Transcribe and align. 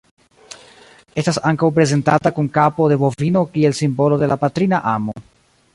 Estas 1.21 1.37
ankaŭ 1.49 1.69
prezentata 1.75 2.33
kun 2.39 2.49
kapo 2.57 2.89
de 2.93 2.99
bovino 3.05 3.45
kiel 3.57 3.79
simbolo 3.83 4.19
de 4.25 4.31
la 4.33 4.41
patrina 4.47 4.83
amo. 4.97 5.21